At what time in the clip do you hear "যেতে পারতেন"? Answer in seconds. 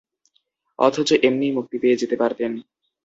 2.01-2.51